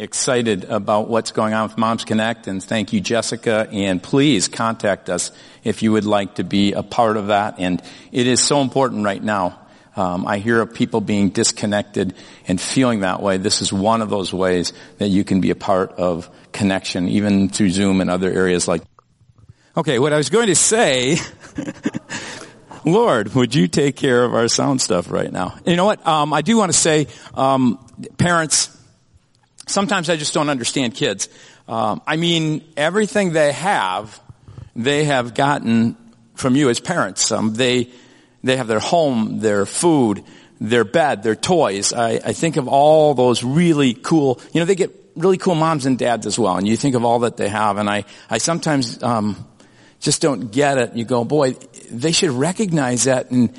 [0.00, 5.10] excited about what's going on with Moms Connect and thank you Jessica and please contact
[5.10, 5.30] us
[5.62, 9.04] if you would like to be a part of that and it is so important
[9.04, 9.58] right now.
[9.94, 12.14] Um, I hear of people being disconnected
[12.48, 13.36] and feeling that way.
[13.36, 17.50] This is one of those ways that you can be a part of connection even
[17.50, 18.82] through Zoom and other areas like
[19.76, 21.18] Okay, what I was going to say
[22.86, 25.58] Lord, would you take care of our sound stuff right now?
[25.66, 26.06] You know what?
[26.06, 27.78] Um, I do want to say, um,
[28.16, 28.74] parents,
[29.70, 31.28] sometimes I just don't understand kids.
[31.68, 34.20] Um, I mean, everything they have,
[34.76, 35.96] they have gotten
[36.34, 37.30] from you as parents.
[37.32, 37.90] Um, they
[38.42, 40.24] they have their home, their food,
[40.60, 41.92] their bed, their toys.
[41.92, 44.40] I, I think of all those really cool.
[44.52, 47.04] You know, they get really cool moms and dads as well, and you think of
[47.04, 47.76] all that they have.
[47.76, 49.36] And I I sometimes um,
[50.00, 50.96] just don't get it.
[50.96, 51.52] You go, boy,
[51.90, 53.54] they should recognize that and,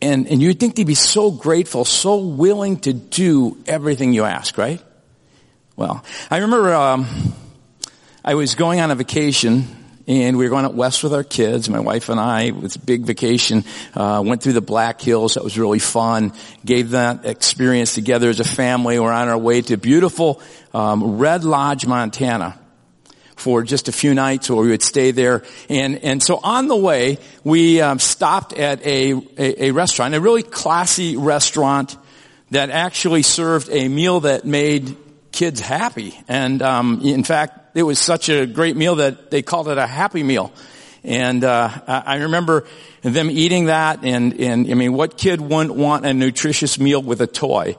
[0.00, 4.58] and, and you'd think they'd be so grateful, so willing to do everything you ask,
[4.58, 4.82] right?
[5.74, 7.06] Well, I remember, um,
[8.22, 9.64] I was going on a vacation
[10.06, 12.42] and we were going out west with our kids, my wife and I.
[12.42, 13.64] It was a big vacation.
[13.94, 15.34] Uh, went through the Black Hills.
[15.34, 16.34] That was really fun.
[16.62, 18.98] Gave that experience together as a family.
[18.98, 20.42] We're on our way to beautiful
[20.74, 22.58] um, Red Lodge, Montana
[23.36, 25.42] for just a few nights or we would stay there.
[25.70, 30.20] And, and so on the way, we um, stopped at a, a, a restaurant, a
[30.20, 31.96] really classy restaurant
[32.50, 34.98] that actually served a meal that made
[35.32, 36.18] kids happy.
[36.28, 39.86] And um, in fact, it was such a great meal that they called it a
[39.86, 40.52] happy meal.
[41.04, 42.64] And uh, I remember
[43.00, 47.20] them eating that, and, and I mean, what kid wouldn't want a nutritious meal with
[47.20, 47.76] a toy?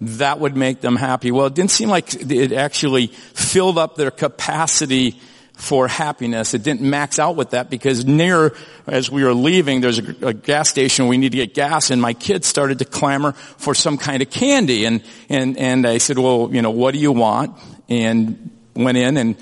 [0.00, 1.32] that would make them happy.
[1.32, 5.20] Well, it didn't seem like it actually filled up their capacity
[5.58, 6.54] for happiness.
[6.54, 8.54] It didn't max out with that because near
[8.86, 11.08] as we were leaving, there's a, a, gas station.
[11.08, 14.30] We need to get gas, and my kids started to clamor for some kind of
[14.30, 14.84] candy.
[14.84, 17.58] And and and I said, well, you know, what do you want?
[17.88, 19.36] And went in and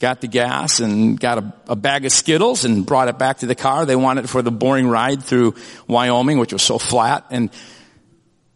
[0.00, 3.46] got the gas and got a, a bag of Skittles and brought it back to
[3.46, 3.86] the car.
[3.86, 5.54] They wanted it for the boring ride through
[5.86, 7.48] Wyoming, which was so flat and.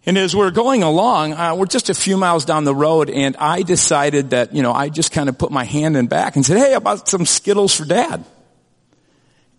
[0.06, 3.36] And as we're going along, uh, we're just a few miles down the road, and
[3.38, 6.44] I decided that, you know, I just kind of put my hand in back and
[6.44, 8.22] said, hey, about some Skittles for Dad?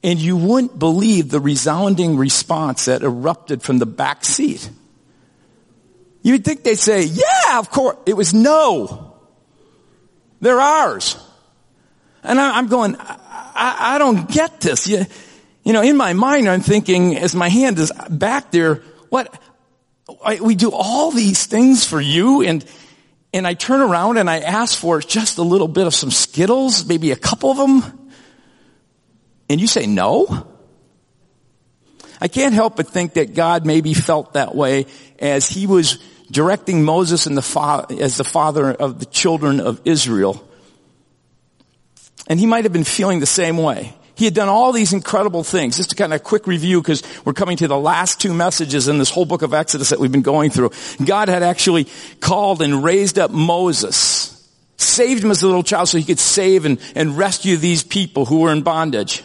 [0.04, 4.70] And you wouldn't believe the resounding response that erupted from the back seat.
[6.22, 7.98] You'd think they'd say, yeah, of course.
[8.06, 9.16] It was no.
[10.42, 11.18] They're ours.
[12.22, 14.88] And I, am going, I, I, don't get this.
[14.88, 15.06] You,
[15.64, 18.76] you know, in my mind, I'm thinking, as my hand is back there,
[19.10, 19.40] what,
[20.42, 22.66] we do all these things for you and,
[23.34, 26.86] and I turn around and I ask for just a little bit of some Skittles,
[26.86, 28.10] maybe a couple of them.
[29.50, 30.48] And you say no?
[32.20, 34.86] I can't help but think that God maybe felt that way
[35.20, 36.00] as he was
[36.32, 40.48] directing Moses and the fa- as the father of the children of Israel.
[42.28, 43.94] And he might have been feeling the same way.
[44.16, 45.78] He had done all these incredible things.
[45.78, 48.98] Just to kind of quick review because we're coming to the last two messages in
[48.98, 50.72] this whole book of Exodus that we've been going through.
[51.04, 51.88] God had actually
[52.22, 56.66] called and raised up Moses, saved him as a little child so he could save
[56.66, 59.24] and, and rescue these people who were in bondage.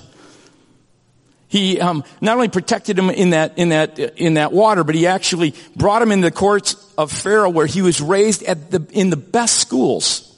[1.47, 5.09] He um, not only protected him in that in that in that water, but he
[5.09, 9.11] actually brought him in the courts of Pharaoh, where he was raised at the in
[9.11, 10.33] the best schools,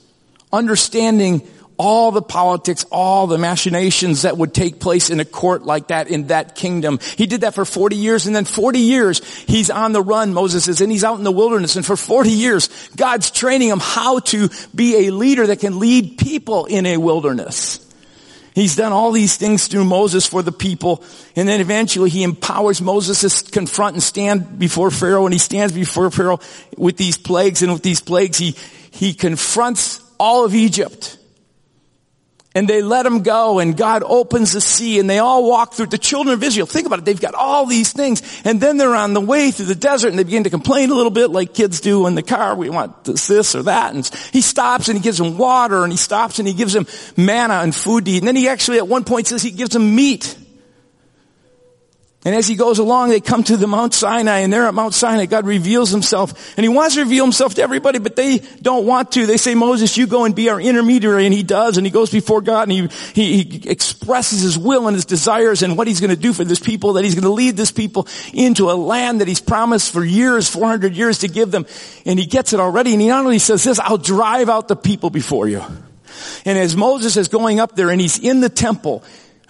[0.51, 1.47] understanding
[1.83, 6.07] all the politics, all the machinations that would take place in a court like that
[6.07, 6.97] in that kingdom.
[7.17, 10.69] He did that for 40 years and then 40 years he's on the run, Moses
[10.69, 14.19] is, and he's out in the wilderness and for 40 years God's training him how
[14.19, 17.81] to be a leader that can lead people in a wilderness.
[18.55, 21.03] He's done all these things through Moses for the people.
[21.35, 25.25] And then eventually he empowers Moses to confront and stand before Pharaoh.
[25.25, 26.39] And he stands before Pharaoh
[26.77, 27.63] with these plagues.
[27.63, 28.55] And with these plagues, he,
[28.91, 31.17] he confronts all of Egypt.
[32.55, 35.87] And they let them go and God opens the sea and they all walk through
[35.87, 36.67] the children of Israel.
[36.67, 37.05] Think about it.
[37.05, 40.19] They've got all these things and then they're on the way through the desert and
[40.19, 42.55] they begin to complain a little bit like kids do in the car.
[42.55, 43.95] We want this, this or that.
[43.95, 46.85] And he stops and he gives them water and he stops and he gives them
[47.17, 48.19] manna and food to eat.
[48.19, 50.37] And then he actually at one point says he gives them meat.
[52.25, 54.93] And as he goes along, they come to the Mount Sinai, and there at Mount
[54.93, 56.57] Sinai, God reveals himself.
[56.57, 59.25] And he wants to reveal himself to everybody, but they don't want to.
[59.25, 62.11] They say, Moses, you go and be our intermediary, and he does, and he goes
[62.11, 65.99] before God, and he, he, he expresses his will and his desires and what he's
[65.99, 68.73] going to do for this people, that he's going to lead this people into a
[68.73, 71.65] land that he's promised for years, 400 years to give them.
[72.05, 74.77] And he gets it already, and he not only says this, I'll drive out the
[74.77, 75.61] people before you.
[76.45, 79.03] And as Moses is going up there, and he's in the temple,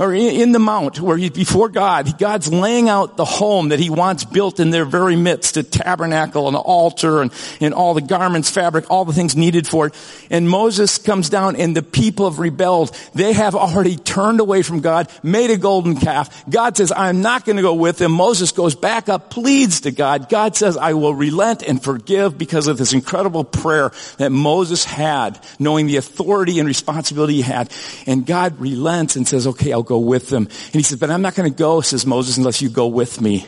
[0.04, 3.90] or in the mount where he's before God, God's laying out the home that he
[3.90, 8.02] wants built in their very midst, a tabernacle and an altar and, and all the
[8.02, 9.96] garments, fabric, all the things needed for it.
[10.30, 12.96] And Moses comes down and the people have rebelled.
[13.16, 16.44] They have already turned away from God, made a golden calf.
[16.50, 18.12] God says, I'm not going to go with them.
[18.12, 20.28] Moses goes back up, pleads to God.
[20.28, 25.40] God says, I will relent and forgive because of this incredible prayer that Moses had,
[25.60, 27.72] knowing the authority and responsibility he had.
[28.06, 30.46] And God relents and says, okay, I'll go with them.
[30.46, 33.22] And he says, but I'm not going to go, says Moses, unless you go with
[33.22, 33.46] me.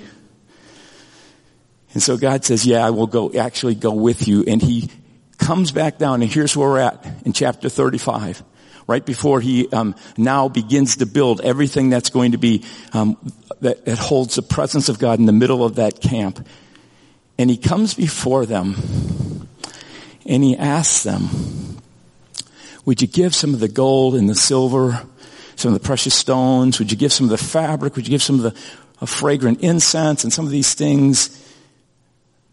[1.94, 4.44] And so God says, yeah, I will go, actually go with you.
[4.45, 4.89] And he
[5.38, 8.44] comes back down and here's where we're at in chapter 35
[8.88, 12.63] right before he um, now begins to build everything that's going to be
[12.94, 13.18] um,
[13.62, 16.45] that, that holds the presence of God in the middle of that camp.
[17.38, 19.47] And he comes before them
[20.25, 21.30] and he asks them,
[22.86, 25.01] would you give some of the gold and the silver,
[25.56, 26.80] some of the precious stones?
[26.80, 27.96] Would you give some of the fabric?
[27.96, 31.42] Would you give some of the fragrant incense and some of these things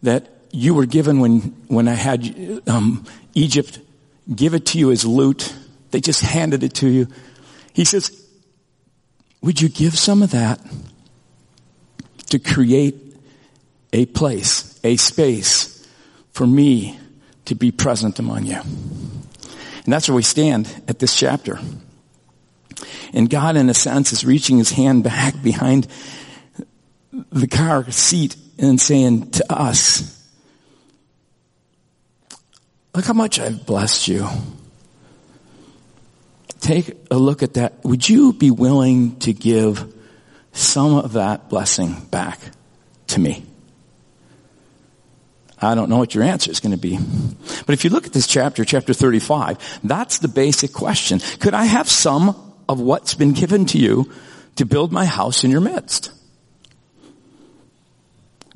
[0.03, 3.81] that you were given when, when I had um, Egypt
[4.35, 5.55] give it to you as loot?
[5.91, 7.09] They just handed it to you.
[7.73, 8.11] He says,
[9.41, 10.61] would you give some of that
[12.27, 12.97] to create
[13.93, 15.87] a place, a space
[16.33, 16.99] for me
[17.47, 18.61] to be present among you?
[19.85, 21.59] And that's where we stand at this chapter.
[23.13, 25.87] And God, in a sense, is reaching his hand back behind
[27.31, 30.19] the car seat and saying to us,
[32.95, 34.29] look how much I've blessed you.
[36.61, 37.85] Take a look at that.
[37.85, 39.93] Would you be willing to give
[40.53, 42.39] some of that blessing back
[43.09, 43.45] to me?
[45.63, 46.99] I don't know what your answer is going to be.
[47.67, 51.21] But if you look at this chapter, chapter 35, that's the basic question.
[51.39, 54.11] Could I have some of what's been given to you
[54.57, 56.13] to build my house in your midst?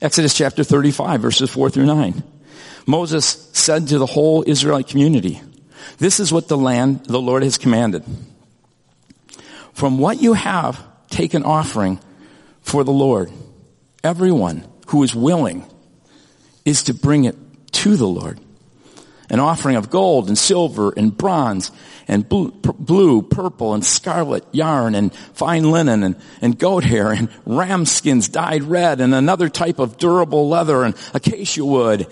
[0.00, 2.22] Exodus chapter 35 verses 4 through 9.
[2.86, 5.40] Moses said to the whole Israelite community,
[5.98, 8.04] this is what the land the Lord has commanded.
[9.72, 12.00] From what you have, take an offering
[12.62, 13.30] for the Lord.
[14.02, 15.64] Everyone who is willing
[16.64, 17.36] is to bring it
[17.72, 18.40] to the Lord.
[19.28, 21.70] An offering of gold and silver and bronze
[22.08, 27.84] and blue, purple and scarlet yarn and fine linen and, and goat hair and ram
[27.84, 32.06] skins dyed red and another type of durable leather and acacia wood,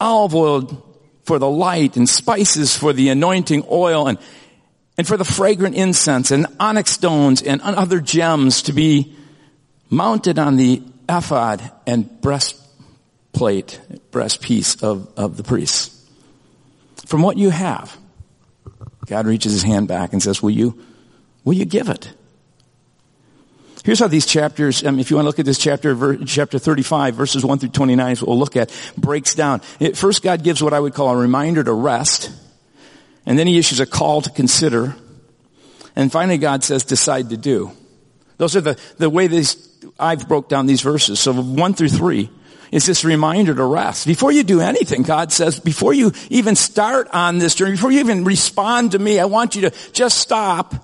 [0.00, 0.86] olive oil
[1.24, 4.18] for the light and spices for the anointing oil and,
[4.98, 9.14] and for the fragrant incense and onyx stones and other gems to be
[9.90, 12.56] mounted on the ephod and breast
[13.32, 13.80] plate,
[14.10, 15.96] breast piece of, of the priests.
[17.06, 17.96] From what you have,
[19.06, 20.78] God reaches his hand back and says, will you,
[21.44, 22.12] will you give it?
[23.84, 26.58] Here's how these chapters, um, if you want to look at this chapter, ver, chapter
[26.58, 29.62] 35, verses 1 through 29 is what we'll look at, breaks down.
[29.78, 32.30] It, first, God gives what I would call a reminder to rest,
[33.24, 34.94] and then he issues a call to consider,
[35.96, 37.72] and finally God says, decide to do.
[38.36, 39.56] Those are the, the way these,
[39.98, 41.18] I've broke down these verses.
[41.18, 42.30] So 1 through 3,
[42.70, 44.06] is this reminder to rest.
[44.06, 48.00] Before you do anything, God says, before you even start on this journey, before you
[48.00, 50.74] even respond to me, I want you to just stop.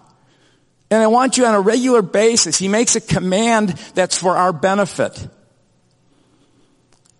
[0.90, 2.58] And I want you on a regular basis.
[2.58, 5.28] He makes a command that's for our benefit.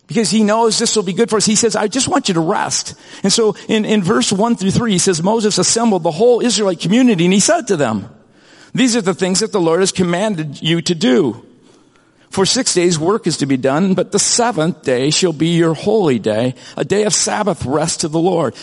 [0.06, 1.46] Because he knows this will be good for us.
[1.46, 2.94] He says, I just want you to rest.
[3.24, 6.78] And so in, in verse 1 through 3, he says, Moses assembled the whole Israelite
[6.78, 8.08] community and he said to them,
[8.72, 11.44] these are the things that the Lord has commanded you to do.
[12.30, 15.74] For six days work is to be done, but the seventh day shall be your
[15.74, 18.54] holy day, a day of Sabbath rest to the Lord.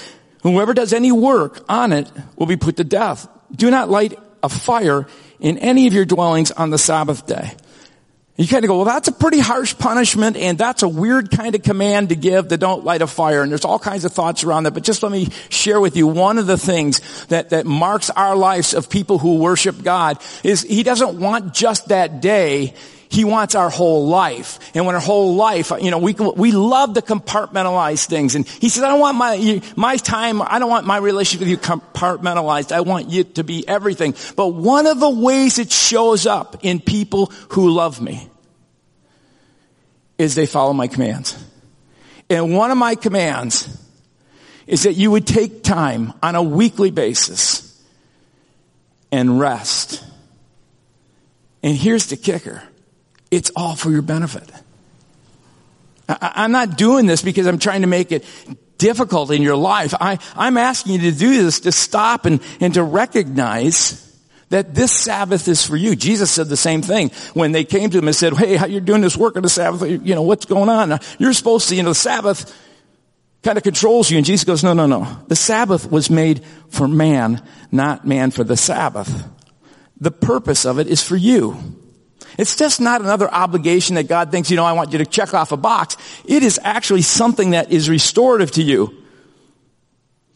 [0.43, 3.27] Whoever does any work on it will be put to death.
[3.55, 5.07] Do not light a fire
[5.39, 7.53] in any of your dwellings on the Sabbath day.
[8.35, 11.53] You kind of go, well, that's a pretty harsh punishment and that's a weird kind
[11.53, 13.43] of command to give to don't light a fire.
[13.43, 14.73] And there's all kinds of thoughts around that.
[14.73, 18.35] But just let me share with you one of the things that, that marks our
[18.35, 22.73] lives of people who worship God is He doesn't want just that day.
[23.13, 24.57] He wants our whole life.
[24.73, 28.33] And when our whole life, you know, we, we love to compartmentalize things.
[28.33, 31.49] And he says, I don't want my, my time, I don't want my relationship with
[31.49, 32.71] you compartmentalized.
[32.71, 34.15] I want you to be everything.
[34.35, 38.27] But one of the ways it shows up in people who love me
[40.17, 41.37] is they follow my commands.
[42.31, 43.79] And one of my commands
[44.65, 47.79] is that you would take time on a weekly basis
[49.11, 50.03] and rest.
[51.61, 52.63] And here's the kicker.
[53.33, 54.47] It's all for your benefit.
[56.07, 58.23] I, am not doing this because I'm trying to make it
[58.77, 59.95] difficult in your life.
[59.99, 63.99] I, I'm asking you to do this to stop and, and to recognize
[64.49, 65.95] that this Sabbath is for you.
[65.95, 68.81] Jesus said the same thing when they came to him and said, hey, how you're
[68.81, 69.81] doing this work on the Sabbath?
[69.81, 70.99] You know, what's going on?
[71.17, 72.55] You're supposed to, you know, the Sabbath
[73.41, 74.17] kind of controls you.
[74.17, 75.07] And Jesus goes, no, no, no.
[75.27, 79.27] The Sabbath was made for man, not man for the Sabbath.
[79.99, 81.57] The purpose of it is for you.
[82.37, 85.33] It's just not another obligation that God thinks, you know, I want you to check
[85.33, 85.97] off a box.
[86.25, 89.03] It is actually something that is restorative to you.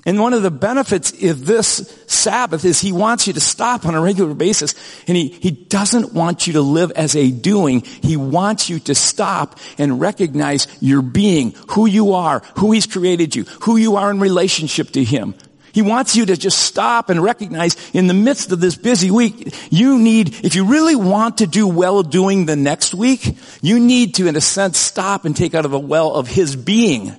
[0.08, 3.94] And one of the benefits of this Sabbath is he wants you to stop on
[3.94, 4.74] a regular basis.
[5.06, 7.82] And he, he doesn't want you to live as a doing.
[7.82, 13.36] He wants you to stop and recognize your being, who you are, who he's created
[13.36, 15.36] you, who you are in relationship to him.
[15.74, 19.54] He wants you to just stop and recognize in the midst of this busy week,
[19.70, 24.16] you need, if you really want to do well doing the next week, you need
[24.16, 27.16] to, in a sense, stop and take out of the well of his being,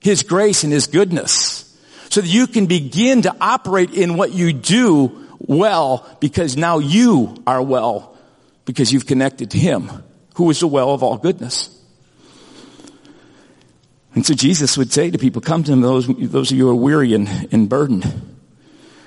[0.00, 1.66] his grace and his goodness
[2.10, 7.34] so that you can begin to operate in what you do well because now you
[7.46, 8.16] are well
[8.64, 9.90] because you've connected to Him
[10.34, 11.76] who is the well of all goodness.
[14.14, 16.70] And so Jesus would say to people, come to him, those, those of you who
[16.70, 18.30] are weary and, and burdened.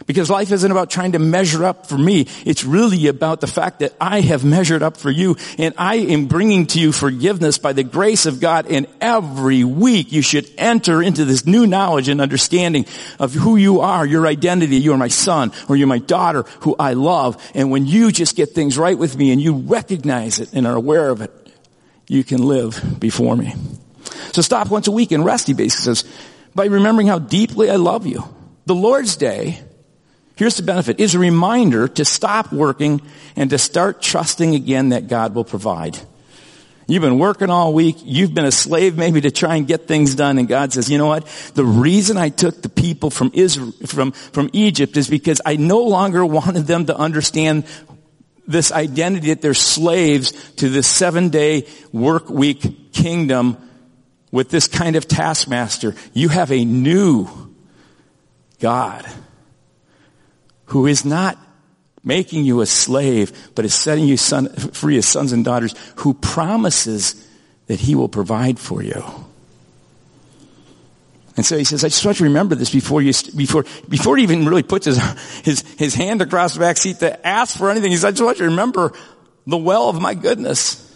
[0.06, 2.28] Because life isn't about trying to measure up for me.
[2.46, 6.26] It's really about the fact that I have measured up for you and I am
[6.26, 11.02] bringing to you forgiveness by the grace of God and every week you should enter
[11.02, 12.86] into this new knowledge and understanding
[13.20, 14.76] of who you are, your identity.
[14.78, 17.42] You are my son or you're my daughter who I love.
[17.56, 20.76] And when you just get things right with me and you recognize it and are
[20.76, 21.32] aware of it,
[22.08, 23.54] you can live before me.
[24.34, 26.12] So stop once a week and rest, he basically says,
[26.56, 28.24] by remembering how deeply I love you.
[28.66, 29.62] The Lord's Day
[30.36, 33.02] Here's the benefit, is a reminder to stop working
[33.36, 35.98] and to start trusting again that God will provide.
[36.88, 37.98] You've been working all week.
[38.04, 40.38] You've been a slave maybe to try and get things done.
[40.38, 41.26] And God says, you know what?
[41.54, 45.84] The reason I took the people from Israel, from, from Egypt is because I no
[45.84, 47.66] longer wanted them to understand
[48.46, 53.58] this identity that they're slaves to this seven day work week kingdom
[54.34, 55.94] with this kind of taskmaster.
[56.12, 57.28] You have a new
[58.60, 59.06] God
[60.66, 61.38] who is not
[62.04, 66.16] making you a slave, but is setting you son, free as sons and daughters, who
[66.16, 67.30] promises
[67.68, 69.06] that he will provide for you.
[71.38, 74.18] And so he says, I just want you to remember this before you, before, before
[74.18, 74.98] he even really puts his,
[75.44, 77.92] his, his hand across the back seat to ask for anything.
[77.92, 78.94] He says, I just want you to remember
[79.46, 80.90] the well of my goodness.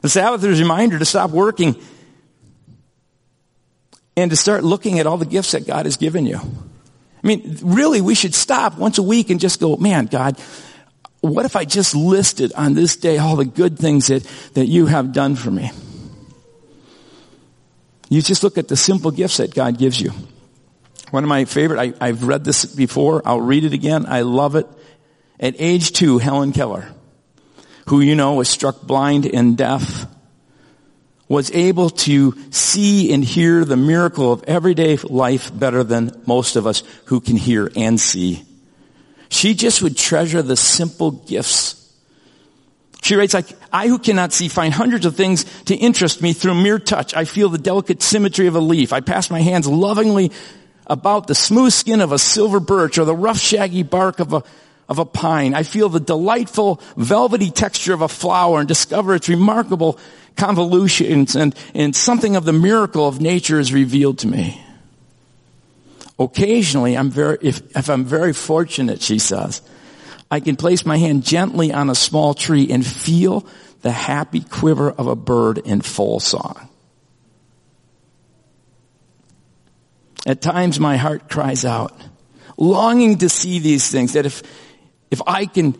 [0.00, 1.76] The Sabbath is a reminder to stop working
[4.16, 6.36] and to start looking at all the gifts that God has given you.
[6.36, 10.38] I mean, really, we should stop once a week and just go, man, God,
[11.20, 14.86] what if I just listed on this day all the good things that, that you
[14.86, 15.70] have done for me?
[18.08, 20.12] You just look at the simple gifts that God gives you.
[21.10, 24.56] One of my favorite, I, have read this before, I'll read it again, I love
[24.56, 24.66] it.
[25.38, 26.88] At age two, Helen Keller,
[27.88, 30.06] who you know was struck blind and deaf,
[31.28, 36.66] was able to see and hear the miracle of everyday life better than most of
[36.66, 38.44] us who can hear and see.
[39.28, 41.76] She just would treasure the simple gifts.
[43.02, 46.54] She writes like, I who cannot see find hundreds of things to interest me through
[46.54, 47.14] mere touch.
[47.14, 48.92] I feel the delicate symmetry of a leaf.
[48.92, 50.32] I pass my hands lovingly
[50.86, 54.42] about the smooth skin of a silver birch or the rough shaggy bark of a
[54.90, 55.54] of a pine.
[55.54, 59.98] I feel the delightful velvety texture of a flower and discover its remarkable
[60.36, 64.60] convolutions and, and something of the miracle of nature is revealed to me.
[66.18, 69.62] Occasionally, I'm very, if, if I'm very fortunate, she says,
[70.28, 73.46] I can place my hand gently on a small tree and feel
[73.82, 76.68] the happy quiver of a bird in full song.
[80.26, 81.98] At times my heart cries out,
[82.56, 84.42] longing to see these things, that if,
[85.10, 85.76] if I can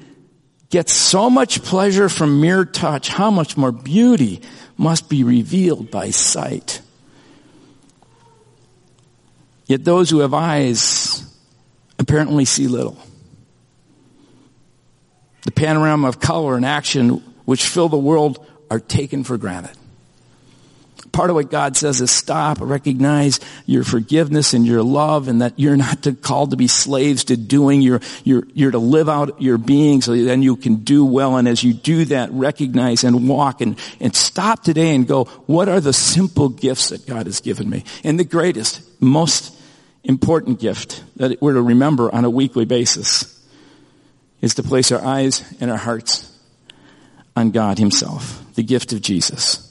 [0.71, 4.41] get so much pleasure from mere touch, how much more beauty
[4.77, 6.81] must be revealed by sight.
[9.67, 11.25] Yet those who have eyes
[11.99, 12.99] apparently see little.
[15.43, 19.77] The panorama of color and action which fill the world are taken for granted
[21.13, 25.59] part of what God says is stop, recognize your forgiveness and your love and that
[25.59, 29.41] you're not to, called to be slaves to doing, you're, you're, you're to live out
[29.41, 31.37] your being so then you can do well.
[31.37, 35.69] And as you do that, recognize and walk and, and stop today and go, what
[35.69, 37.85] are the simple gifts that God has given me?
[38.05, 39.57] And the greatest, most
[40.05, 43.37] important gift that we're to remember on a weekly basis
[44.41, 46.27] is to place our eyes and our hearts
[47.37, 49.70] on God himself, the gift of Jesus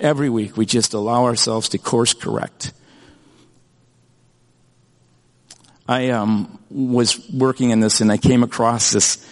[0.00, 2.72] every week we just allow ourselves to course correct.
[5.88, 9.26] I um, was working in this and I came across this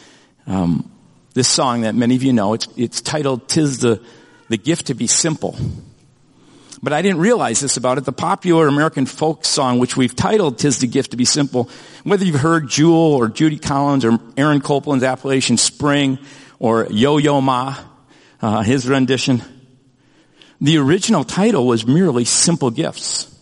[0.47, 0.91] um,
[1.35, 2.55] this song that many of you know.
[2.55, 4.03] It's it's titled "Tis the
[4.49, 5.57] the Gift to Be Simple."
[6.81, 8.05] But I didn't realize this about it.
[8.05, 11.71] The popular American folk song, which we've titled "Tis the Gift to Be Simple,"
[12.03, 16.19] whether you've heard Jewel or Judy Collins or Aaron Copland's Appalachian Spring
[16.59, 17.77] or Yo Yo Ma,
[18.43, 19.43] uh, his rendition,
[20.61, 23.35] the original title was merely "Simple Gifts."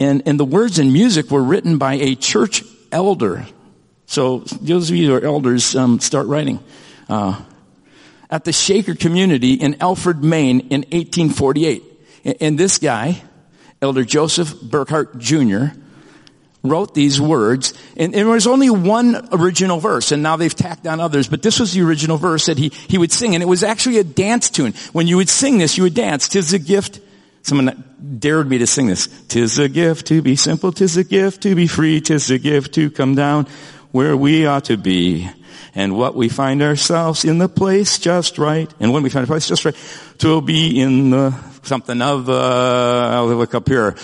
[0.00, 2.62] And, and the words and music were written by a church
[2.92, 3.46] elder.
[4.06, 6.60] So those of you who are elders, um, start writing.
[7.08, 7.40] Uh,
[8.30, 11.82] at the Shaker community in Alfred, Maine in 1848.
[12.40, 13.22] And this guy,
[13.80, 15.68] Elder Joseph Brackett Jr.,
[16.68, 21.00] wrote these words, and, there was only one original verse, and now they've tacked on
[21.00, 23.62] others, but this was the original verse that he, he would sing, and it was
[23.62, 24.72] actually a dance tune.
[24.92, 26.28] When you would sing this, you would dance.
[26.28, 27.00] Tis a gift
[27.48, 27.82] Someone
[28.18, 29.06] dared me to sing this.
[29.28, 32.74] Tis a gift to be simple, tis a gift to be free, tis a gift
[32.74, 33.46] to come down
[33.90, 35.30] where we ought to be.
[35.74, 38.70] And what we find ourselves in the place just right.
[38.80, 39.76] And when we find a place just right,
[40.18, 43.96] to be in the something of, uh, I'll look up here.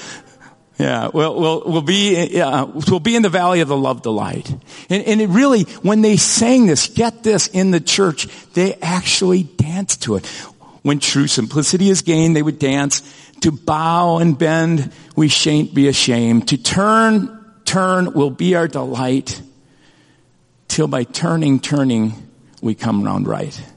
[0.78, 4.50] Yeah, we'll, we'll, we'll be, uh, we'll be in the valley of the love delight.
[4.90, 9.44] And, and it really, when they sang this, get this, in the church, they actually
[9.44, 10.26] danced to it.
[10.82, 13.02] When true simplicity is gained, they would dance
[13.42, 16.48] to bow and bend, we shan't be ashamed.
[16.48, 19.40] To turn, turn will be our delight.
[20.66, 22.14] Till by turning, turning,
[22.62, 23.73] we come round right.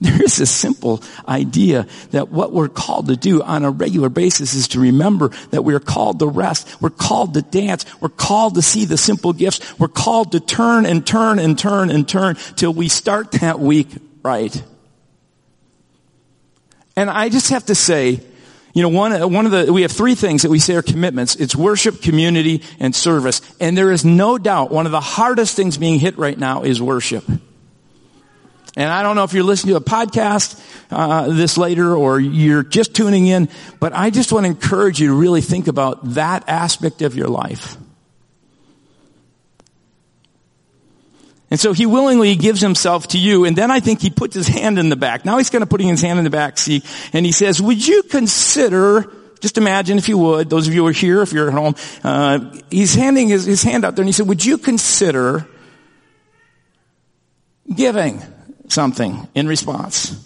[0.00, 4.54] There is a simple idea that what we're called to do on a regular basis
[4.54, 6.80] is to remember that we're called to rest.
[6.80, 7.86] We're called to dance.
[8.00, 9.78] We're called to see the simple gifts.
[9.78, 13.88] We're called to turn and turn and turn and turn till we start that week
[14.22, 14.62] right.
[16.96, 18.20] And I just have to say,
[18.72, 20.82] you know, one, uh, one of the, we have three things that we say are
[20.82, 21.36] commitments.
[21.36, 23.40] It's worship, community, and service.
[23.60, 26.82] And there is no doubt one of the hardest things being hit right now is
[26.82, 27.24] worship.
[28.76, 32.64] And I don't know if you're listening to a podcast uh, this later or you're
[32.64, 36.48] just tuning in, but I just want to encourage you to really think about that
[36.48, 37.76] aspect of your life.
[41.50, 43.44] And so he willingly gives himself to you.
[43.44, 45.24] And then I think he puts his hand in the back.
[45.24, 46.84] Now he's kind of putting his hand in the back seat.
[47.12, 49.08] And he says, would you consider,
[49.38, 51.76] just imagine if you would, those of you who are here, if you're at home,
[52.02, 55.46] uh, he's handing his, his hand out there and he said, would you consider
[57.72, 58.20] giving
[58.68, 60.20] something in response?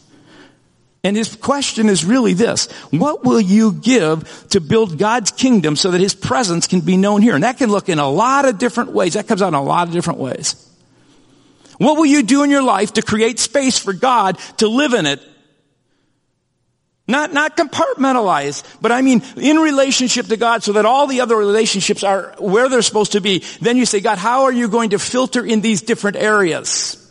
[1.05, 2.71] And his question is really this.
[2.91, 7.23] What will you give to build God's kingdom so that his presence can be known
[7.23, 7.35] here?
[7.35, 9.15] And that can look in a lot of different ways.
[9.15, 10.65] That comes out in a lot of different ways.
[11.79, 15.07] What will you do in your life to create space for God to live in
[15.07, 15.23] it?
[17.07, 21.37] Not, not compartmentalize, but I mean in relationship to God so that all the other
[21.37, 23.45] relationships are where they're supposed to be.
[23.63, 27.08] Then you say, God, how are you going to filter in these different areas?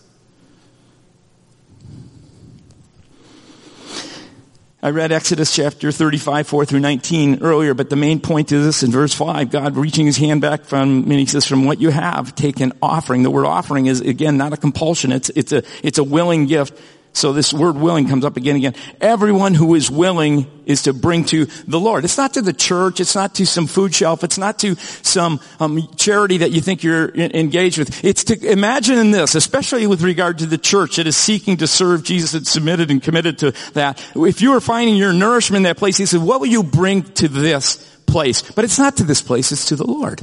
[4.80, 8.84] I read Exodus chapter 35, 4 through 19 earlier, but the main point is this
[8.84, 11.90] in verse 5, God reaching his hand back from, and he says, from what you
[11.90, 13.24] have, take an offering.
[13.24, 15.12] The word offering is, again, not a compulsion.
[15.12, 16.80] It's, it's a, it's a willing gift.
[17.18, 18.82] So this word willing comes up again and again.
[19.02, 22.04] Everyone who is willing is to bring to the Lord.
[22.04, 23.00] It's not to the church.
[23.00, 24.24] It's not to some food shelf.
[24.24, 28.06] It's not to some um, charity that you think you're engaged with.
[28.06, 31.66] It's to imagine in this, especially with regard to the church that is seeking to
[31.66, 34.00] serve Jesus and submitted and committed to that.
[34.16, 37.02] If you are finding your nourishment in that place, he said, what will you bring
[37.14, 38.44] to this place?
[38.44, 39.52] But it's not to this place.
[39.52, 40.22] It's to the Lord.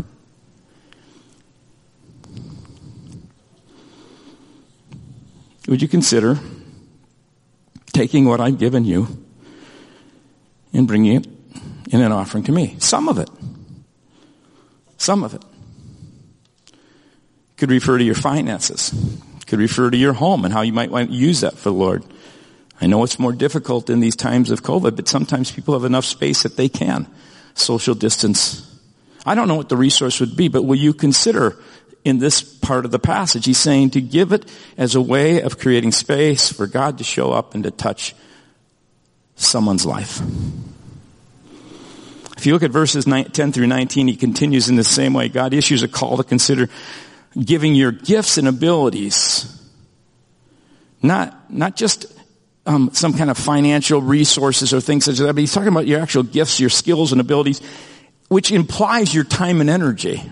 [5.66, 6.38] Would you consider
[7.94, 9.08] taking what I've given you
[10.72, 11.26] and bringing it
[11.90, 12.76] in an offering to me.
[12.78, 13.30] Some of it.
[14.98, 15.42] Some of it.
[17.56, 18.92] Could refer to your finances.
[19.46, 21.74] Could refer to your home and how you might want to use that for the
[21.74, 22.04] Lord.
[22.80, 26.04] I know it's more difficult in these times of COVID, but sometimes people have enough
[26.04, 27.06] space that they can
[27.54, 28.70] social distance.
[29.24, 31.56] I don't know what the resource would be, but will you consider
[32.04, 33.46] in this part of the passage.
[33.46, 37.32] He's saying to give it as a way of creating space for God to show
[37.32, 38.14] up and to touch
[39.36, 40.20] someone's life.
[42.36, 45.28] If you look at verses 10 through 19, he continues in the same way.
[45.28, 46.68] God issues a call to consider
[47.42, 49.50] giving your gifts and abilities.
[51.02, 52.06] Not, not just
[52.66, 55.86] um, some kind of financial resources or things such as that, but he's talking about
[55.86, 57.60] your actual gifts, your skills and abilities,
[58.28, 60.22] which implies your time and energy.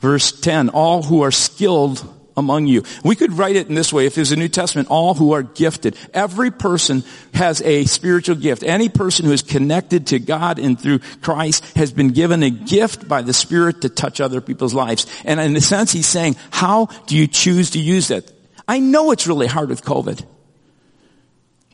[0.00, 2.02] Verse 10, all who are skilled
[2.36, 2.82] among you.
[3.04, 4.06] We could write it in this way.
[4.06, 5.96] If there's a New Testament, all who are gifted.
[6.14, 8.62] Every person has a spiritual gift.
[8.62, 13.06] Any person who is connected to God and through Christ has been given a gift
[13.06, 15.06] by the Spirit to touch other people's lives.
[15.24, 18.30] And in a sense, he's saying, how do you choose to use that?
[18.66, 20.24] I know it's really hard with COVID.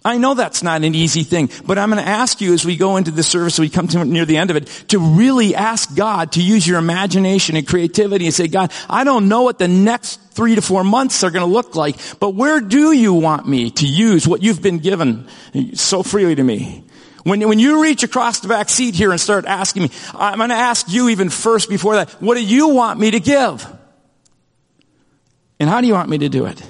[0.07, 2.77] I know that's not an easy thing, but I'm going to ask you as we
[2.77, 5.97] go into the service, we come to near the end of it, to really ask
[5.97, 9.67] God to use your imagination and creativity and say, God, I don't know what the
[9.67, 13.49] next three to four months are going to look like, but where do you want
[13.49, 15.27] me to use what you've been given
[15.75, 16.85] so freely to me?
[17.25, 20.51] When, when you reach across the back seat here and start asking me, I'm going
[20.51, 23.67] to ask you even first before that, what do you want me to give?
[25.59, 26.63] And how do you want me to do it?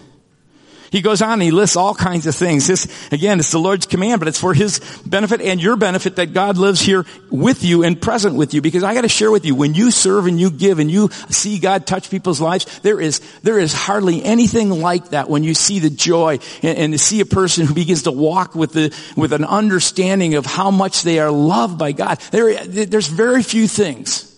[0.91, 2.67] He goes on and he lists all kinds of things.
[2.67, 6.33] This, again, it's the Lord's command, but it's for His benefit and your benefit that
[6.33, 8.61] God lives here with you and present with you.
[8.61, 11.59] Because I gotta share with you, when you serve and you give and you see
[11.59, 15.79] God touch people's lives, there is, there is hardly anything like that when you see
[15.79, 19.33] the joy and, and to see a person who begins to walk with the, with
[19.33, 22.19] an understanding of how much they are loved by God.
[22.31, 24.33] There, there's very few things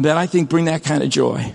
[0.00, 1.54] that I think bring that kind of joy.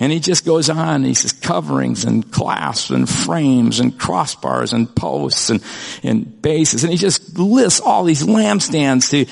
[0.00, 4.92] And he just goes on, he says coverings and clasps and frames and crossbars and
[4.96, 5.62] posts and,
[6.02, 6.84] and bases.
[6.84, 9.30] And he just lists all these lampstands to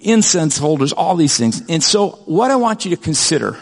[0.00, 1.68] incense holders, all these things.
[1.68, 3.58] And so what I want you to consider,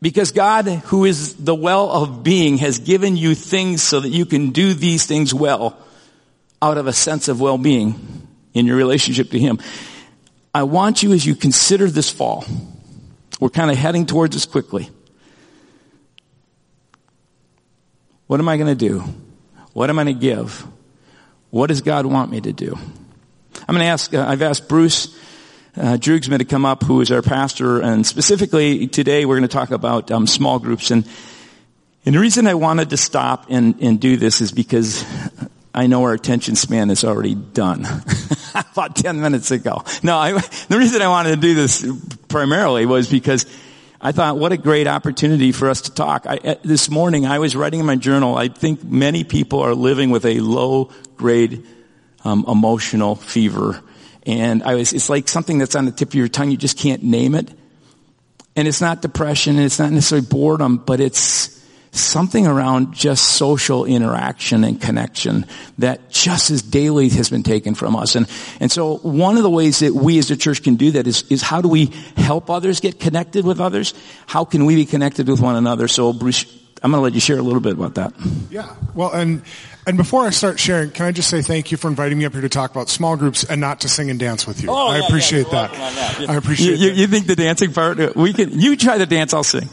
[0.00, 4.24] because God, who is the well of being, has given you things so that you
[4.24, 5.76] can do these things well
[6.62, 9.58] out of a sense of well-being in your relationship to Him.
[10.54, 12.44] I want you as you consider this fall,
[13.40, 14.90] we're kind of heading towards this quickly.
[18.26, 19.02] What am I going to do?
[19.72, 20.64] What am I going to give?
[21.50, 22.78] What does God want me to do?
[23.66, 25.16] I'm going to ask, uh, I've asked Bruce
[25.76, 29.52] uh, Drugsman to come up, who is our pastor, and specifically today we're going to
[29.52, 30.90] talk about um, small groups.
[30.90, 31.08] And,
[32.04, 35.04] and the reason I wanted to stop and, and do this is because
[35.74, 37.82] I know our attention span is already done.
[38.80, 39.84] About 10 minutes ago.
[40.02, 40.32] No, I,
[40.68, 41.86] the reason I wanted to do this
[42.28, 43.44] primarily was because
[44.00, 46.24] I thought, what a great opportunity for us to talk.
[46.26, 49.74] I, uh, this morning, I was writing in my journal, I think many people are
[49.74, 51.66] living with a low grade
[52.24, 53.82] um, emotional fever.
[54.24, 56.78] And I was, it's like something that's on the tip of your tongue, you just
[56.78, 57.50] can't name it.
[58.56, 61.59] And it's not depression, and it's not necessarily boredom, but it's,
[61.92, 65.44] something around just social interaction and connection
[65.78, 68.14] that just as daily has been taken from us.
[68.14, 68.28] And,
[68.60, 71.24] and so one of the ways that we as a church can do that is,
[71.30, 73.92] is how do we help others get connected with others?
[74.26, 75.88] How can we be connected with one another?
[75.88, 76.44] So Bruce,
[76.82, 78.14] I'm going to let you share a little bit about that.
[78.50, 78.74] Yeah.
[78.94, 79.42] Well, and
[79.86, 82.32] and before I start sharing, can I just say thank you for inviting me up
[82.32, 84.70] here to talk about small groups and not to sing and dance with you.
[84.70, 85.72] Oh, I yeah, appreciate yeah, that.
[85.72, 86.30] that.
[86.30, 86.96] I appreciate you, that.
[86.96, 88.16] You, think the dancing part?
[88.16, 88.58] We can.
[88.58, 89.32] You try the dance.
[89.32, 89.68] I'll sing.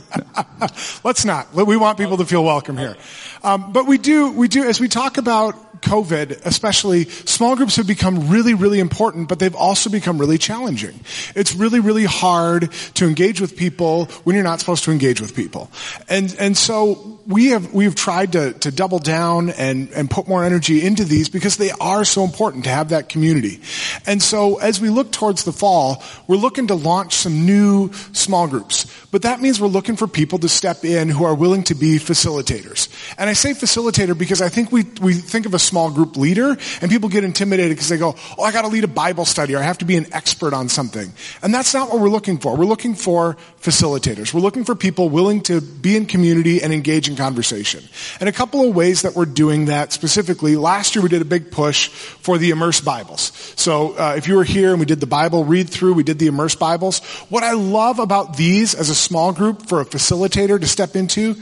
[1.03, 1.53] Let's not.
[1.53, 2.95] We want people to feel welcome here.
[3.43, 4.31] Um, but we do.
[4.31, 9.29] We do as we talk about COVID, especially, small groups have become really, really important,
[9.29, 10.99] but they've also become really challenging.
[11.35, 15.35] It's really, really hard to engage with people when you're not supposed to engage with
[15.35, 15.69] people.
[16.09, 20.43] And, and so we have, we've tried to, to double down and, and put more
[20.43, 23.61] energy into these because they are so important to have that community.
[24.05, 28.47] And so as we look towards the fall, we're looking to launch some new small
[28.47, 28.85] groups.
[29.11, 31.97] But that means we're looking for people to step in who are willing to be
[31.97, 32.87] facilitators.
[33.17, 36.57] And I say facilitator because I think we, we think of a small group leader
[36.81, 39.59] and people get intimidated because they go, oh, I gotta lead a Bible study or
[39.59, 41.11] I have to be an expert on something.
[41.41, 42.55] And that's not what we're looking for.
[42.55, 44.33] We're looking for facilitators.
[44.33, 47.83] We're looking for people willing to be in community and engage in conversation.
[48.19, 51.25] And a couple of ways that we're doing that specifically, last year we did a
[51.25, 53.31] big push for the Immerse Bibles.
[53.55, 56.19] So uh, if you were here and we did the Bible read through, we did
[56.19, 56.99] the Immerse Bibles.
[57.29, 61.35] What I love about these as a small group for a facilitator to step into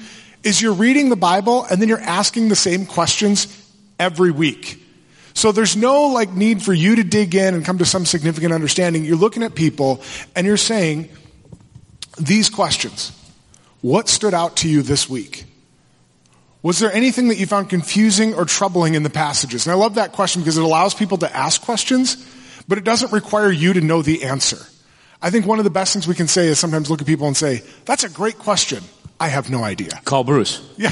[0.44, 3.65] is you're reading the Bible and then you're asking the same questions
[4.00, 4.82] every week.
[5.34, 8.54] So there's no like need for you to dig in and come to some significant
[8.54, 9.04] understanding.
[9.04, 10.02] You're looking at people
[10.36, 11.10] and you're saying
[12.18, 13.12] these questions.
[13.82, 15.46] What stood out to you this week?
[16.64, 19.68] Was there anything that you found confusing or troubling in the passages?
[19.68, 22.18] And I love that question because it allows people to ask questions,
[22.68, 24.58] but it doesn't require you to know the answer.
[25.22, 27.28] I think one of the best things we can say is sometimes look at people
[27.28, 28.84] and say, that's a great question.
[29.20, 30.02] I have no idea.
[30.04, 30.62] Call Bruce.
[30.78, 30.92] Yeah.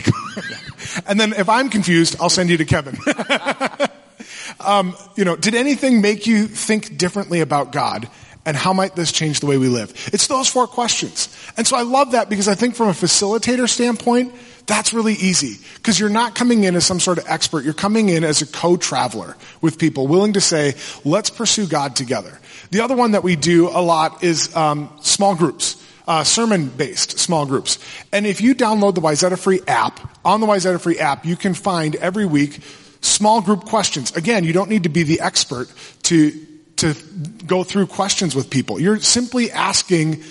[1.08, 2.98] and then if I'm confused, I'll send you to Kevin.
[4.60, 8.10] um, you know, did anything make you think differently about God?
[8.46, 9.92] And how might this change the way we live?
[10.14, 11.30] It's those four questions.
[11.56, 14.34] And so I love that because I think from a facilitator standpoint,
[14.66, 15.64] that's really easy.
[15.76, 17.64] Because you're not coming in as some sort of expert.
[17.64, 22.38] You're coming in as a co-traveler with people willing to say, let's pursue God together.
[22.72, 25.83] The other one that we do a lot is um, small groups.
[26.08, 27.80] Uh, sermon-based small groups.
[28.12, 31.54] And if you download the Wayzata Free app, on the Wayzata Free app, you can
[31.54, 32.60] find every week
[33.02, 34.16] small group questions.
[34.16, 35.70] Again, you don't need to be the expert
[36.04, 36.32] to,
[36.78, 36.94] to
[37.46, 38.80] go through questions with people.
[38.80, 40.24] You're simply asking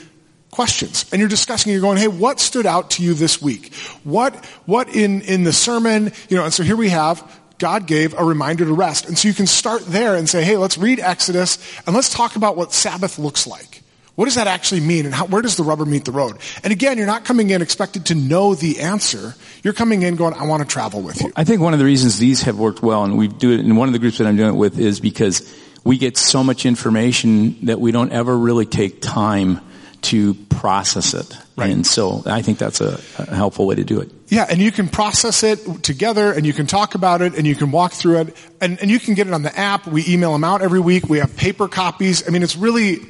[0.51, 3.75] questions and you're discussing, you're going, hey, what stood out to you this week?
[4.05, 8.13] What, what in, in the sermon, you know, and so here we have God gave
[8.15, 9.07] a reminder to rest.
[9.07, 12.35] And so you can start there and say, hey, let's read Exodus and let's talk
[12.35, 13.82] about what Sabbath looks like.
[14.15, 16.37] What does that actually mean and how, where does the rubber meet the road?
[16.63, 19.35] And again, you're not coming in expected to know the answer.
[19.63, 21.33] You're coming in going, I want to travel with you.
[21.35, 23.75] I think one of the reasons these have worked well and we do it in
[23.75, 25.51] one of the groups that I'm doing it with is because
[25.83, 29.61] we get so much information that we don't ever really take time
[30.03, 31.37] to process it.
[31.57, 31.71] Right.
[31.71, 34.11] And so I think that's a, a, helpful way to do it.
[34.29, 37.55] Yeah, and you can process it together and you can talk about it and you
[37.55, 39.87] can walk through it and, and you can get it on the app.
[39.87, 41.09] We email them out every week.
[41.09, 42.27] We have paper copies.
[42.27, 43.01] I mean, it's really,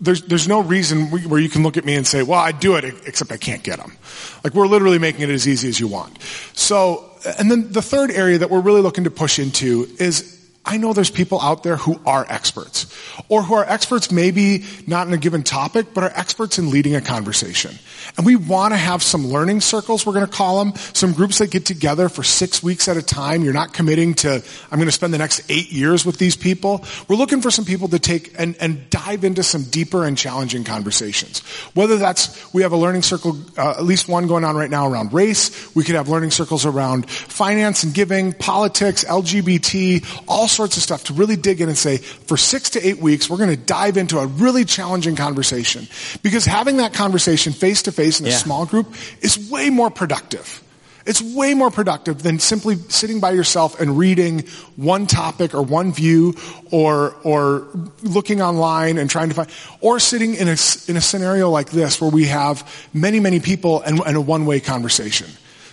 [0.00, 2.76] there's, there's no reason where you can look at me and say, well, I do
[2.76, 3.96] it, except I can't get them.
[4.44, 6.22] Like we're literally making it as easy as you want.
[6.52, 10.37] So, and then the third area that we're really looking to push into is
[10.68, 12.94] I know there's people out there who are experts,
[13.30, 16.94] or who are experts maybe not in a given topic, but are experts in leading
[16.94, 17.74] a conversation.
[18.18, 21.38] And we want to have some learning circles, we're going to call them, some groups
[21.38, 23.44] that get together for six weeks at a time.
[23.44, 26.84] You're not committing to, I'm going to spend the next eight years with these people.
[27.08, 30.64] We're looking for some people to take and, and dive into some deeper and challenging
[30.64, 31.40] conversations.
[31.72, 34.86] Whether that's, we have a learning circle, uh, at least one going on right now
[34.86, 35.74] around race.
[35.74, 41.04] We could have learning circles around finance and giving, politics, LGBT, all sorts of stuff
[41.04, 43.96] to really dig in and say, for six to eight weeks, we're going to dive
[43.96, 45.86] into a really challenging conversation.
[46.20, 48.36] Because having that conversation face to face in a yeah.
[48.36, 48.92] small group
[49.22, 50.62] is way more productive.
[51.06, 54.40] It's way more productive than simply sitting by yourself and reading
[54.74, 56.34] one topic or one view
[56.72, 57.68] or, or
[58.02, 59.48] looking online and trying to find,
[59.80, 63.80] or sitting in a, in a scenario like this where we have many, many people
[63.82, 65.28] and, and a one-way conversation.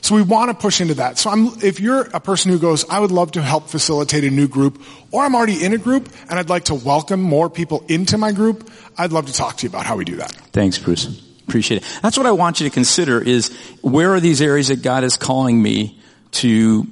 [0.05, 1.17] So we want to push into that.
[1.17, 4.29] So I'm, if you're a person who goes, I would love to help facilitate a
[4.29, 7.83] new group, or I'm already in a group and I'd like to welcome more people
[7.87, 10.31] into my group, I'd love to talk to you about how we do that.
[10.53, 11.07] Thanks, Bruce.
[11.47, 11.99] Appreciate it.
[12.03, 15.17] That's what I want you to consider is where are these areas that God is
[15.17, 15.99] calling me
[16.33, 16.85] to,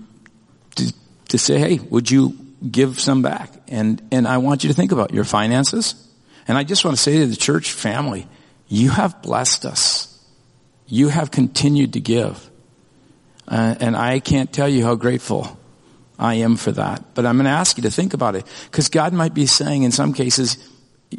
[0.78, 0.93] to,
[1.28, 2.36] to say, hey, would you
[2.67, 3.52] give some back?
[3.67, 5.93] And, and I want you to think about your finances.
[6.47, 8.28] And I just want to say to the church family,
[8.69, 10.19] you have blessed us.
[10.88, 12.49] You have continued to give.
[13.54, 15.60] Uh, and I can't tell you how grateful
[16.18, 17.13] I am for that.
[17.13, 18.48] But I'm going to ask you to think about it.
[18.66, 20.58] Because God might be saying in some cases,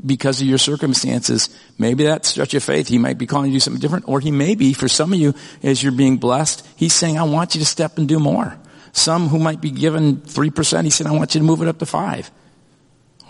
[0.05, 3.57] because of your circumstances, maybe that stretch of faith, He might be calling you to
[3.57, 4.09] do something different.
[4.09, 7.23] Or He may be, for some of you, as you're being blessed, He's saying, I
[7.23, 8.59] want you to step and do more.
[8.91, 11.79] Some who might be given 3%, He said, I want you to move it up
[11.79, 12.33] to 5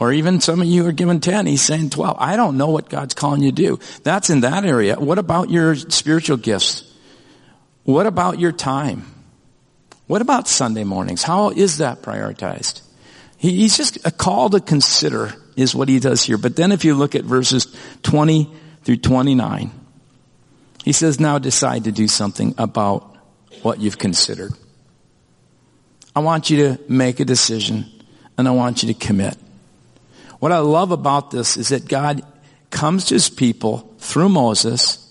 [0.01, 2.17] or even some of you are given 10, he's saying 12.
[2.19, 3.79] I don't know what God's calling you to do.
[4.03, 4.99] That's in that area.
[4.99, 6.83] What about your spiritual gifts?
[7.85, 9.07] What about your time?
[10.07, 11.23] What about Sunday mornings?
[11.23, 12.83] How is that prioritized?
[13.51, 16.39] he's just a call to consider is what he does here.
[16.39, 17.67] But then if you look at verses
[18.03, 18.51] 20
[18.83, 19.71] through 29,
[20.85, 23.17] he says, now decide to do something about
[23.63, 24.53] what you've considered.
[26.17, 27.87] I want you to make a decision
[28.37, 29.37] and I want you to commit.
[30.39, 32.23] What I love about this is that God
[32.71, 35.04] comes to his people through Moses.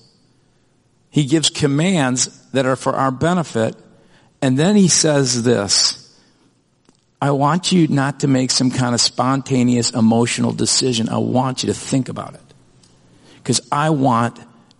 [1.13, 3.76] He gives commands that are for our benefit.
[4.41, 5.99] And then he says this,
[7.21, 11.10] I want you not to make some kind of spontaneous emotional decision.
[11.10, 12.41] I want you to think about it.
[13.36, 14.39] Because I want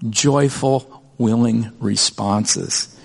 [0.10, 3.00] joyful, willing responses.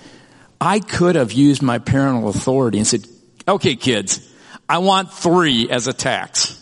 [0.59, 3.05] I could have used my parental authority and said,
[3.47, 4.27] okay kids,
[4.67, 6.55] I want three as a tax.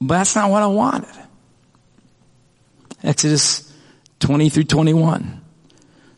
[0.00, 1.25] But that's not what I wanted.
[3.06, 3.72] Exodus
[4.20, 5.40] 20 through 21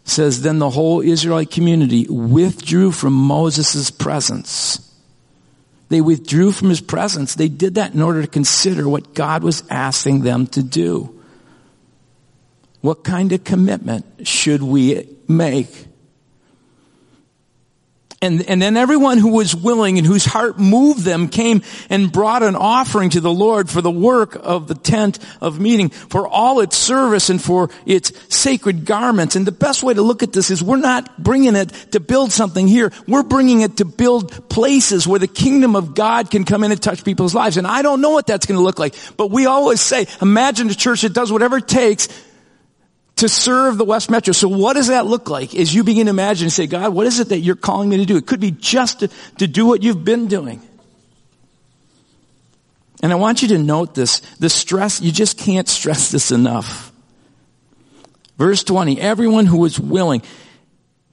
[0.05, 4.85] says, Then the whole Israelite community withdrew from Moses' presence.
[5.91, 7.35] They withdrew from his presence.
[7.35, 11.15] They did that in order to consider what God was asking them to do.
[12.81, 15.87] What kind of commitment should we make?
[18.21, 22.43] And, and then everyone who was willing and whose heart moved them came and brought
[22.43, 26.59] an offering to the Lord for the work of the tent of meeting, for all
[26.59, 29.37] its service and for its sacred garments.
[29.37, 32.33] And the best way to look at this is we're not bringing it to build
[32.33, 32.91] something here.
[33.07, 36.83] We're bringing it to build places where the kingdom of God can come in and
[36.83, 37.57] touch people's lives.
[37.57, 40.69] And I don't know what that's going to look like, but we always say, imagine
[40.71, 42.09] a church that does whatever it takes
[43.19, 44.33] to serve the West Metro.
[44.33, 47.07] So what does that look like as you begin to imagine and say, God, what
[47.07, 48.17] is it that you're calling me to do?
[48.17, 50.63] It could be just to, to do what you've been doing.
[53.03, 54.21] And I want you to note this.
[54.39, 56.93] The stress, you just can't stress this enough.
[58.37, 60.23] Verse 20, everyone who was willing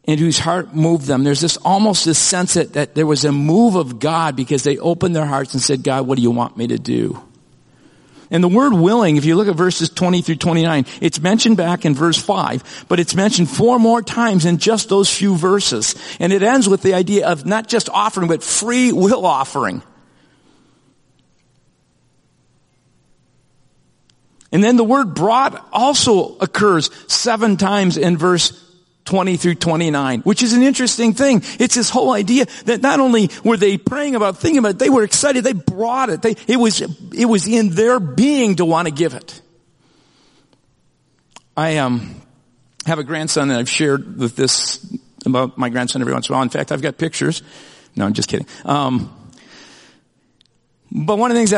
[0.05, 3.31] and whose heart moved them, there's this almost this sense that, that there was a
[3.31, 6.55] move of God because they opened their hearts and said, God, what do you want
[6.55, 7.24] me to do?
[8.31, 11.85] And the word willing, if you look at verses 20 through 29, it's mentioned back
[11.85, 15.95] in verse 5, but it's mentioned four more times in just those few verses.
[16.19, 19.83] And it ends with the idea of not just offering, but free will offering.
[24.51, 28.61] And then the word brought also occurs seven times in verse
[29.05, 31.41] 20 through 29, which is an interesting thing.
[31.59, 34.89] It's this whole idea that not only were they praying about, thinking about it, they
[34.89, 36.21] were excited, they brought it.
[36.21, 39.41] They, it was, it was in their being to want to give it.
[41.55, 42.21] I, um,
[42.85, 44.85] have a grandson and I've shared with this
[45.25, 46.43] about my grandson every once in a while.
[46.43, 47.41] In fact, I've got pictures.
[47.95, 48.47] No, I'm just kidding.
[48.63, 49.24] Um,
[50.97, 51.51] but one of the things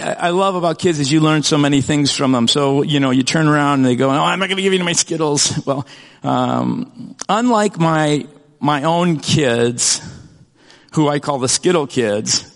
[0.00, 2.46] I, I love about kids is you learn so many things from them.
[2.46, 4.72] So, you know, you turn around and they go, oh, I'm not going to give
[4.72, 5.52] you my Skittles.
[5.66, 5.84] Well,
[6.22, 8.28] um, unlike my,
[8.60, 10.00] my own kids,
[10.92, 12.48] who I call the Skittle kids,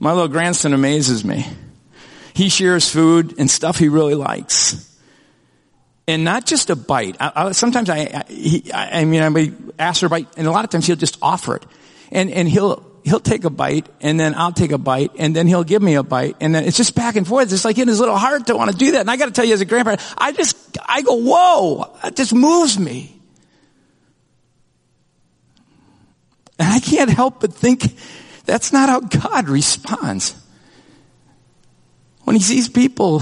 [0.00, 1.46] my little grandson amazes me.
[2.34, 4.98] He shares food and stuff he really likes.
[6.08, 7.16] And not just a bite.
[7.20, 10.50] I, I, sometimes I, I, he, I mean, I ask for a bite, and a
[10.50, 11.66] lot of times he'll just offer it.
[12.10, 15.46] And, and he'll, he'll take a bite and then I'll take a bite and then
[15.46, 17.52] he'll give me a bite and then it's just back and forth.
[17.52, 19.00] It's like in his little heart to want to do that.
[19.00, 22.16] And I got to tell you as a grandparent, I just, I go, whoa, it
[22.16, 23.20] just moves me.
[26.58, 27.94] And I can't help but think
[28.44, 30.36] that's not how God responds.
[32.24, 33.20] When he sees people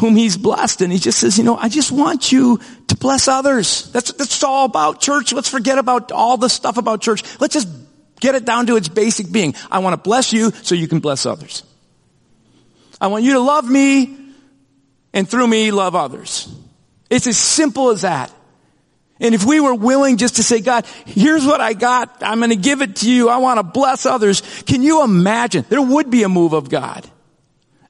[0.00, 3.28] whom he's blessed and he just says, you know, I just want you to bless
[3.28, 3.90] others.
[3.92, 5.32] That's, that's all about church.
[5.32, 7.22] Let's forget about all the stuff about church.
[7.40, 7.68] Let's just
[8.24, 9.54] Get it down to its basic being.
[9.70, 11.62] I want to bless you so you can bless others.
[12.98, 14.16] I want you to love me
[15.12, 16.48] and through me love others.
[17.10, 18.32] It's as simple as that.
[19.20, 22.22] And if we were willing just to say, God, here's what I got.
[22.22, 23.28] I'm going to give it to you.
[23.28, 24.40] I want to bless others.
[24.62, 25.66] Can you imagine?
[25.68, 27.06] There would be a move of God.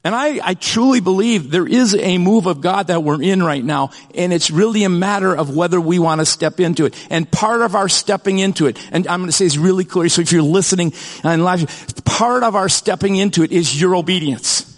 [0.04, 3.64] And I, I truly believe there is a move of God that we're in right
[3.64, 6.94] now, and it's really a matter of whether we want to step into it.
[7.08, 10.10] And part of our stepping into it, and I'm going to say it's really clear,
[10.10, 10.92] so if you're listening
[11.24, 14.70] and live, part of our stepping into it is your obedience.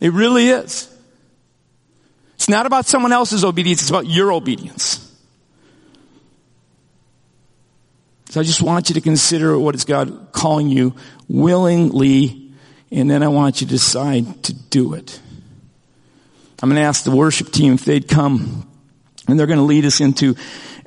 [0.00, 0.92] It really is.
[2.34, 5.04] It's not about someone else's obedience, it's about your obedience.
[8.30, 10.96] So I just want you to consider what is God calling you
[11.28, 12.47] willingly
[12.90, 15.20] and then I want you to decide to do it.
[16.62, 18.68] I'm going to ask the worship team if they'd come
[19.28, 20.34] and they're going to lead us into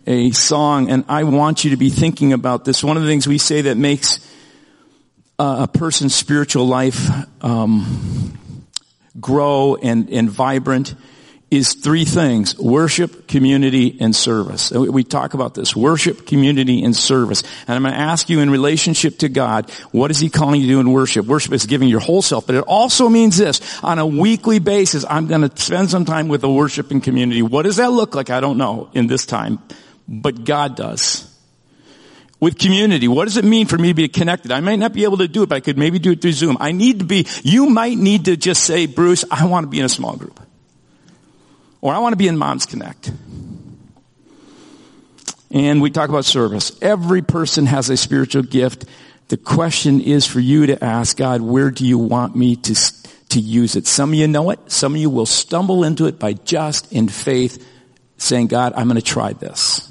[0.06, 2.84] a song and I want you to be thinking about this.
[2.84, 4.20] One of the things we say that makes
[5.40, 7.10] a person's spiritual life
[7.44, 8.68] um,
[9.20, 10.96] grow and, and vibrant
[11.52, 12.58] is three things.
[12.58, 14.72] Worship, community, and service.
[14.72, 15.76] We talk about this.
[15.76, 17.44] Worship, community, and service.
[17.68, 20.68] And I'm going to ask you in relationship to God, what is He calling you
[20.68, 21.26] to do in worship?
[21.26, 23.60] Worship is giving your whole self, but it also means this.
[23.84, 27.42] On a weekly basis, I'm going to spend some time with the worshiping community.
[27.42, 28.30] What does that look like?
[28.30, 29.60] I don't know in this time,
[30.08, 31.28] but God does
[32.40, 33.10] with community.
[33.10, 34.52] What does it mean for me to be connected?
[34.52, 36.32] I might not be able to do it, but I could maybe do it through
[36.32, 36.56] Zoom.
[36.62, 39.80] I need to be, you might need to just say, Bruce, I want to be
[39.80, 40.40] in a small group.
[41.82, 43.12] Or I want to be in Moms Connect.
[45.50, 46.72] And we talk about service.
[46.82, 48.86] Every person has a spiritual gift.
[49.28, 52.76] The question is for you to ask God, where do you want me to,
[53.30, 53.88] to use it?
[53.88, 54.60] Some of you know it.
[54.72, 57.68] Some of you will stumble into it by just in faith
[58.18, 59.91] saying, God, I'm going to try this.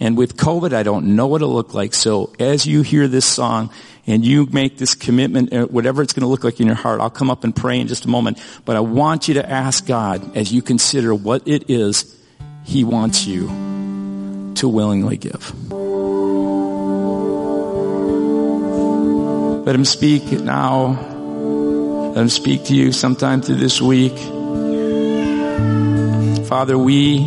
[0.00, 1.92] And with COVID, I don't know what it'll look like.
[1.94, 3.70] So as you hear this song,
[4.06, 7.00] and you make this commitment, uh, whatever it's going to look like in your heart,
[7.00, 8.42] I'll come up and pray in just a moment.
[8.64, 12.18] But I want you to ask God as you consider what it is
[12.64, 13.46] He wants you
[14.56, 15.54] to willingly give.
[19.64, 20.98] Let Him speak now.
[22.14, 24.16] Let Him speak to you sometime through this week.
[26.46, 27.20] Father, we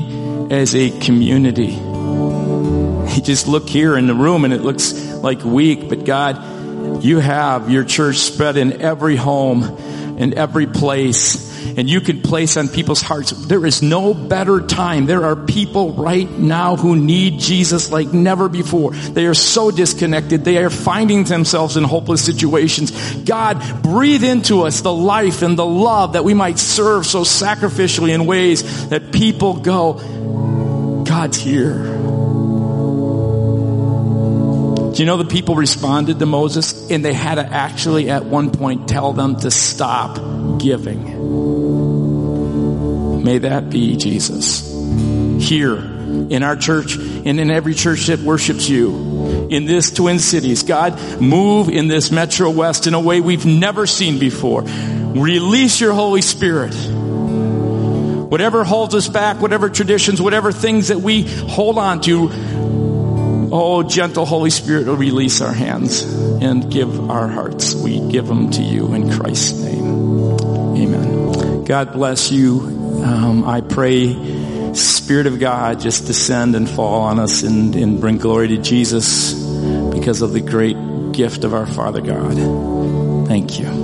[0.52, 1.80] as a community,
[3.23, 7.69] just look here in the room and it looks like weak, but God, you have
[7.69, 9.63] your church spread in every home,
[10.17, 13.32] in every place, and you can place on people's hearts.
[13.32, 15.05] There is no better time.
[15.05, 18.91] There are people right now who need Jesus like never before.
[18.91, 20.43] They are so disconnected.
[20.43, 22.91] They are finding themselves in hopeless situations.
[23.24, 28.14] God, breathe into us the life and the love that we might serve so sacrificially
[28.14, 32.22] in ways that people go, God's here.
[34.94, 38.52] Do you know the people responded to Moses and they had to actually at one
[38.52, 40.18] point tell them to stop
[40.60, 41.04] giving?
[43.24, 44.70] May that be Jesus.
[45.39, 50.62] Here in our church and in every church that worships you in this Twin Cities.
[50.62, 54.62] God, move in this Metro West in a way we've never seen before.
[54.62, 56.76] Release your Holy Spirit.
[58.34, 62.30] Whatever holds us back, whatever traditions, whatever things that we hold on to,
[63.54, 67.76] oh, gentle Holy Spirit release our hands and give our hearts.
[67.76, 70.39] We give them to you in Christ's name.
[70.76, 71.64] Amen.
[71.64, 72.62] God bless you.
[73.04, 78.18] Um, I pray, Spirit of God, just descend and fall on us and, and bring
[78.18, 79.34] glory to Jesus
[79.93, 80.78] because of the great
[81.12, 83.28] gift of our Father God.
[83.28, 83.84] Thank you.